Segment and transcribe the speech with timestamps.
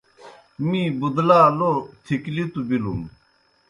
[0.67, 1.71] می بُدلا لو
[2.05, 2.99] تِکھلِتوْ بِلُن۔